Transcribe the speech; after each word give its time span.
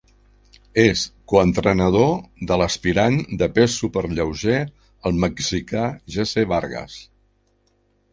És 0.83 1.01
co-entrenador 1.33 2.07
de 2.51 2.57
l'aspirant 2.61 3.17
de 3.41 3.49
pes 3.57 3.75
superlleuger, 3.83 4.57
el 5.11 5.21
mexicà 5.27 5.85
Jesse 6.17 6.47
Vargas. 6.55 6.97